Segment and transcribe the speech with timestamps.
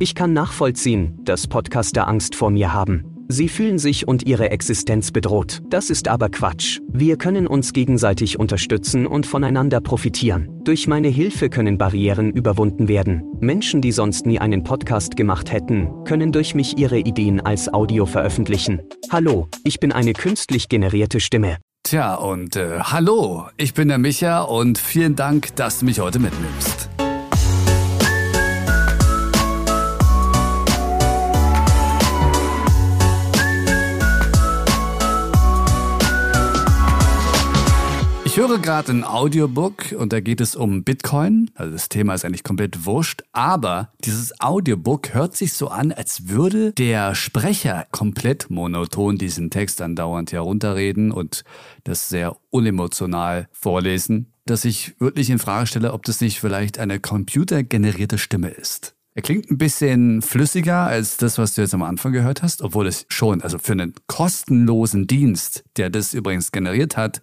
[0.00, 3.18] Ich kann nachvollziehen, dass Podcaster Angst vor mir haben.
[3.30, 5.60] Sie fühlen sich und ihre Existenz bedroht.
[5.68, 6.78] Das ist aber Quatsch.
[6.88, 10.62] Wir können uns gegenseitig unterstützen und voneinander profitieren.
[10.64, 13.24] Durch meine Hilfe können Barrieren überwunden werden.
[13.40, 18.06] Menschen, die sonst nie einen Podcast gemacht hätten, können durch mich ihre Ideen als Audio
[18.06, 18.80] veröffentlichen.
[19.10, 21.58] Hallo, ich bin eine künstlich generierte Stimme.
[21.82, 26.18] Tja, und äh, hallo, ich bin der Micha und vielen Dank, dass du mich heute
[26.18, 26.88] mitnimmst.
[38.68, 41.50] Gerade ein Audiobook und da geht es um Bitcoin.
[41.54, 46.28] Also das Thema ist eigentlich komplett wurscht, aber dieses Audiobook hört sich so an, als
[46.28, 51.44] würde der Sprecher komplett monoton diesen Text andauernd herunterreden und
[51.84, 57.00] das sehr unemotional vorlesen, dass ich wirklich in Frage stelle, ob das nicht vielleicht eine
[57.00, 58.94] computergenerierte Stimme ist.
[59.14, 62.86] Er klingt ein bisschen flüssiger als das, was du jetzt am Anfang gehört hast, obwohl
[62.86, 67.22] es schon, also für einen kostenlosen Dienst, der das übrigens generiert hat,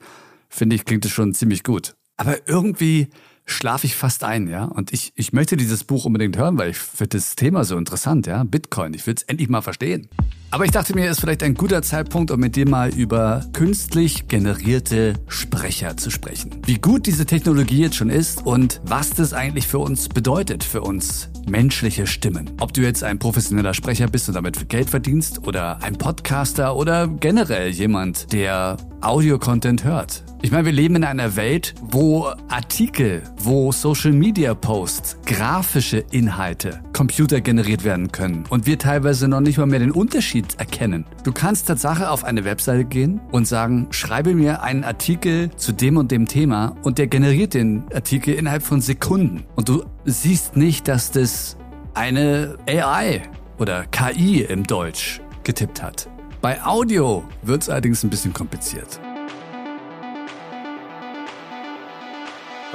[0.55, 1.95] finde ich, klingt es schon ziemlich gut.
[2.17, 3.09] Aber irgendwie
[3.45, 4.65] schlafe ich fast ein, ja.
[4.65, 8.27] Und ich, ich möchte dieses Buch unbedingt hören, weil ich finde das Thema so interessant,
[8.27, 8.43] ja.
[8.43, 10.09] Bitcoin, ich will es endlich mal verstehen.
[10.51, 13.45] Aber ich dachte mir, es ist vielleicht ein guter Zeitpunkt, um mit dir mal über
[13.53, 16.61] künstlich generierte Sprecher zu sprechen.
[16.65, 20.81] Wie gut diese Technologie jetzt schon ist und was das eigentlich für uns bedeutet, für
[20.81, 22.51] uns menschliche Stimmen.
[22.59, 27.07] Ob du jetzt ein professioneller Sprecher bist und damit Geld verdienst oder ein Podcaster oder
[27.07, 30.24] generell jemand, der Audio-Content hört.
[30.45, 38.11] Ich meine, wir leben in einer Welt, wo Artikel, wo Social-Media-Posts, grafische Inhalte computergeneriert werden
[38.11, 41.07] können und wir teilweise noch nicht mal mehr den Unterschied erkennen.
[41.23, 45.97] Du kannst Tatsache auf eine Webseite gehen und sagen, schreibe mir einen Artikel zu dem
[45.97, 49.45] und dem Thema und der generiert den Artikel innerhalb von Sekunden.
[49.55, 51.57] Und du siehst nicht, dass das
[51.95, 53.23] eine AI
[53.57, 56.07] oder KI im Deutsch getippt hat.
[56.39, 58.99] Bei Audio wird es allerdings ein bisschen kompliziert.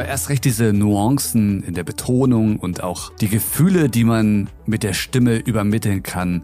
[0.00, 4.82] Aber erst recht diese Nuancen in der Betonung und auch die Gefühle, die man mit
[4.82, 6.40] der Stimme übermitteln kann,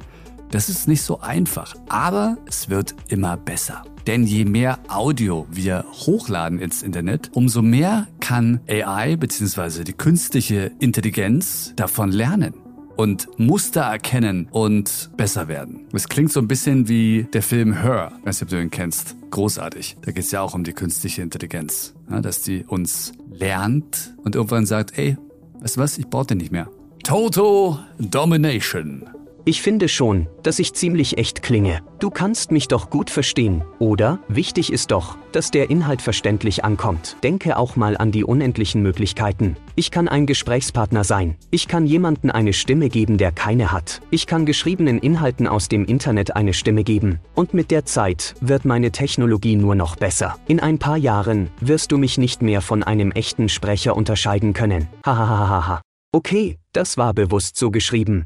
[0.51, 1.75] das ist nicht so einfach.
[1.89, 3.83] Aber es wird immer besser.
[4.07, 9.85] Denn je mehr Audio wir hochladen ins Internet, umso mehr kann AI bzw.
[9.85, 12.66] die künstliche Intelligenz davon lernen
[12.97, 15.87] und Muster erkennen und besser werden.
[15.93, 19.15] Es klingt so ein bisschen wie der Film Her, weiß nicht, ob du ihn kennst.
[19.31, 19.97] Großartig.
[20.03, 24.35] Da geht es ja auch um die künstliche Intelligenz, ja, dass die uns lernt und
[24.35, 25.17] irgendwann sagt, ey,
[25.61, 26.69] weißt du was, ich brauche den nicht mehr.
[27.05, 29.05] Total Domination.
[29.49, 31.79] Ich finde schon, dass ich ziemlich echt klinge.
[32.01, 34.19] Du kannst mich doch gut verstehen, oder?
[34.27, 37.17] Wichtig ist doch, dass der Inhalt verständlich ankommt.
[37.23, 39.57] Denke auch mal an die unendlichen Möglichkeiten.
[39.77, 41.37] Ich kann ein Gesprächspartner sein.
[41.53, 44.03] Ich kann jemanden eine Stimme geben, der keine hat.
[44.11, 47.21] Ich kann geschriebenen Inhalten aus dem Internet eine Stimme geben.
[47.37, 50.35] Und mit der Zeit wird meine Technologie nur noch besser.
[50.49, 54.89] In ein paar Jahren wirst du mich nicht mehr von einem echten Sprecher unterscheiden können.
[55.05, 55.83] Hahaha.
[56.13, 58.25] Okay, das war bewusst so geschrieben.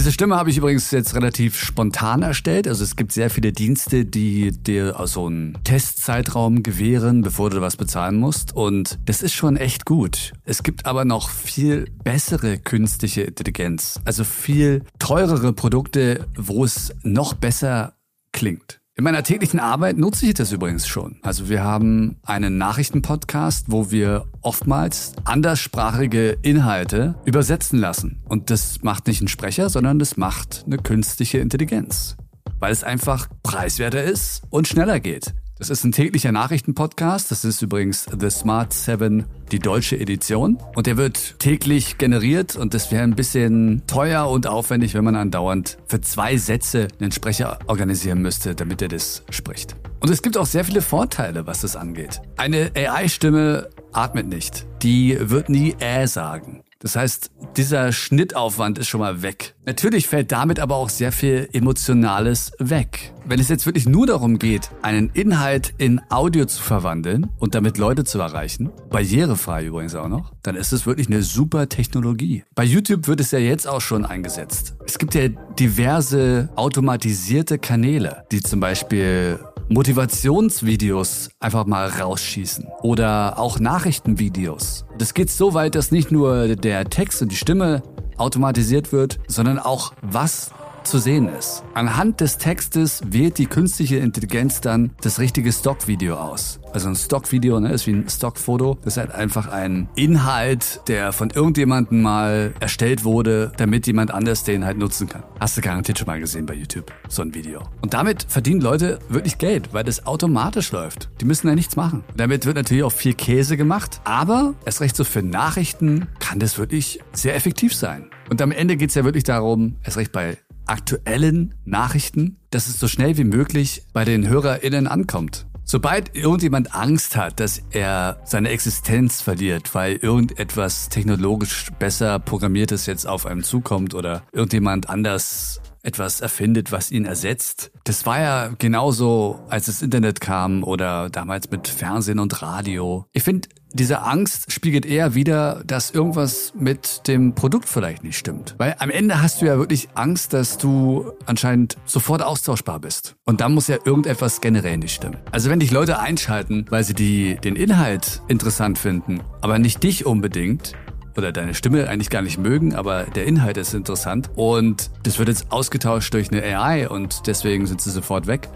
[0.00, 2.66] Diese Stimme habe ich übrigens jetzt relativ spontan erstellt.
[2.66, 7.76] Also es gibt sehr viele Dienste, die dir so einen Testzeitraum gewähren, bevor du was
[7.76, 8.56] bezahlen musst.
[8.56, 10.32] Und das ist schon echt gut.
[10.46, 14.00] Es gibt aber noch viel bessere künstliche Intelligenz.
[14.06, 17.92] Also viel teurere Produkte, wo es noch besser
[18.32, 18.79] klingt.
[19.00, 21.20] In meiner täglichen Arbeit nutze ich das übrigens schon.
[21.22, 28.20] Also wir haben einen Nachrichtenpodcast, wo wir oftmals anderssprachige Inhalte übersetzen lassen.
[28.28, 32.18] Und das macht nicht ein Sprecher, sondern das macht eine künstliche Intelligenz.
[32.58, 35.32] Weil es einfach preiswerter ist und schneller geht.
[35.60, 37.30] Das ist ein täglicher Nachrichtenpodcast.
[37.30, 40.56] Das ist übrigens The Smart 7, die deutsche Edition.
[40.74, 45.16] Und der wird täglich generiert und das wäre ein bisschen teuer und aufwendig, wenn man
[45.16, 49.76] andauernd für zwei Sätze einen Sprecher organisieren müsste, damit er das spricht.
[50.00, 52.22] Und es gibt auch sehr viele Vorteile, was das angeht.
[52.38, 54.66] Eine AI-Stimme atmet nicht.
[54.82, 56.62] Die wird nie äh sagen.
[56.82, 59.54] Das heißt, dieser Schnittaufwand ist schon mal weg.
[59.66, 63.12] Natürlich fällt damit aber auch sehr viel Emotionales weg.
[63.26, 67.76] Wenn es jetzt wirklich nur darum geht, einen Inhalt in Audio zu verwandeln und damit
[67.76, 72.44] Leute zu erreichen, barrierefrei übrigens auch noch, dann ist es wirklich eine super Technologie.
[72.54, 74.74] Bei YouTube wird es ja jetzt auch schon eingesetzt.
[74.86, 79.38] Es gibt ja diverse automatisierte Kanäle, die zum Beispiel
[79.70, 84.84] Motivationsvideos einfach mal rausschießen oder auch Nachrichtenvideos.
[84.98, 87.84] Das geht so weit, dass nicht nur der Text und die Stimme
[88.16, 90.50] automatisiert wird, sondern auch was
[90.84, 91.62] zu sehen ist.
[91.74, 96.60] Anhand des Textes wählt die künstliche Intelligenz dann das richtige Stockvideo aus.
[96.72, 98.78] Also ein Stockvideo ne, ist wie ein Stockfoto.
[98.82, 104.44] Das ist halt einfach ein Inhalt, der von irgendjemandem mal erstellt wurde, damit jemand anders
[104.44, 105.22] den halt nutzen kann.
[105.40, 107.62] Hast du garantiert schon mal gesehen bei YouTube, so ein Video.
[107.82, 111.10] Und damit verdienen Leute wirklich Geld, weil das automatisch läuft.
[111.20, 112.04] Die müssen ja nichts machen.
[112.16, 116.58] Damit wird natürlich auch viel Käse gemacht, aber erst recht so für Nachrichten kann das
[116.58, 118.10] wirklich sehr effektiv sein.
[118.28, 120.38] Und am Ende geht es ja wirklich darum, erst recht bei
[120.70, 125.46] aktuellen Nachrichten, dass es so schnell wie möglich bei den HörerInnen ankommt.
[125.64, 133.06] Sobald irgendjemand Angst hat, dass er seine Existenz verliert, weil irgendetwas technologisch besser programmiertes jetzt
[133.06, 137.70] auf einem zukommt oder irgendjemand anders etwas erfindet, was ihn ersetzt.
[137.84, 143.06] Das war ja genauso, als das Internet kam oder damals mit Fernsehen und Radio.
[143.12, 148.54] Ich finde, diese Angst spiegelt eher wieder, dass irgendwas mit dem Produkt vielleicht nicht stimmt.
[148.58, 153.16] Weil am Ende hast du ja wirklich Angst, dass du anscheinend sofort austauschbar bist.
[153.24, 155.18] Und dann muss ja irgendetwas generell nicht stimmen.
[155.30, 160.06] Also wenn dich Leute einschalten, weil sie die, den Inhalt interessant finden, aber nicht dich
[160.06, 160.74] unbedingt,
[161.16, 165.28] oder deine Stimme eigentlich gar nicht mögen, aber der Inhalt ist interessant und das wird
[165.28, 168.48] jetzt ausgetauscht durch eine AI und deswegen sind sie sofort weg.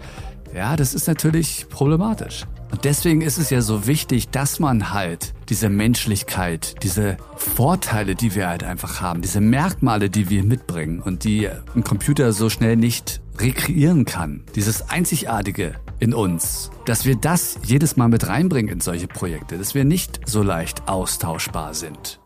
[0.55, 2.45] Ja, das ist natürlich problematisch.
[2.75, 8.35] Und deswegen ist es ja so wichtig, dass man halt diese Menschlichkeit, diese Vorteile, die
[8.35, 12.75] wir halt einfach haben, diese Merkmale, die wir mitbringen und die ein Computer so schnell
[12.75, 18.81] nicht rekreieren kann, dieses Einzigartige in uns, dass wir das jedes Mal mit reinbringen in
[18.81, 22.19] solche Projekte, dass wir nicht so leicht austauschbar sind.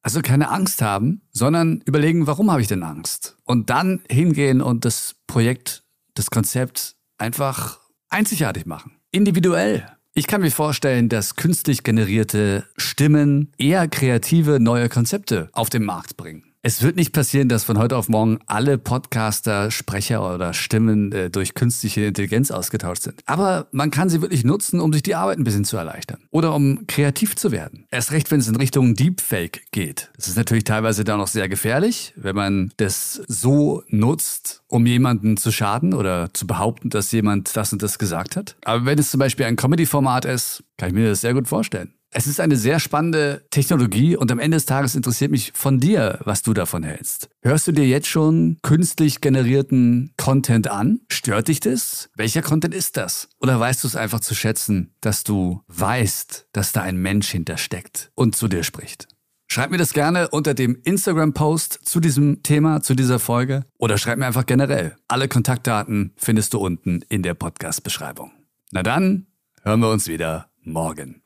[0.00, 3.36] Also keine Angst haben, sondern überlegen, warum habe ich denn Angst?
[3.44, 5.84] Und dann hingehen und das Projekt,
[6.14, 8.97] das Konzept einfach einzigartig machen.
[9.10, 9.86] Individuell.
[10.12, 16.18] Ich kann mir vorstellen, dass künstlich generierte Stimmen eher kreative neue Konzepte auf den Markt
[16.18, 16.47] bringen.
[16.60, 21.30] Es wird nicht passieren, dass von heute auf morgen alle Podcaster, Sprecher oder Stimmen äh,
[21.30, 23.20] durch künstliche Intelligenz ausgetauscht sind.
[23.26, 26.18] Aber man kann sie wirklich nutzen, um sich die Arbeit ein bisschen zu erleichtern.
[26.30, 27.86] Oder um kreativ zu werden.
[27.92, 30.10] Erst recht, wenn es in Richtung Deepfake geht.
[30.16, 35.36] Das ist natürlich teilweise da noch sehr gefährlich, wenn man das so nutzt, um jemanden
[35.36, 38.56] zu schaden oder zu behaupten, dass jemand das und das gesagt hat.
[38.64, 41.94] Aber wenn es zum Beispiel ein Comedy-Format ist, kann ich mir das sehr gut vorstellen.
[42.18, 46.18] Es ist eine sehr spannende Technologie und am Ende des Tages interessiert mich von dir,
[46.24, 47.28] was du davon hältst.
[47.42, 50.98] Hörst du dir jetzt schon künstlich generierten Content an?
[51.12, 52.10] Stört dich das?
[52.16, 53.28] Welcher Content ist das?
[53.40, 58.10] Oder weißt du es einfach zu schätzen, dass du weißt, dass da ein Mensch hintersteckt
[58.16, 59.06] und zu dir spricht?
[59.46, 64.18] Schreib mir das gerne unter dem Instagram-Post zu diesem Thema, zu dieser Folge oder schreib
[64.18, 64.96] mir einfach generell.
[65.06, 68.32] Alle Kontaktdaten findest du unten in der Podcast-Beschreibung.
[68.72, 69.28] Na dann,
[69.62, 71.22] hören wir uns wieder morgen.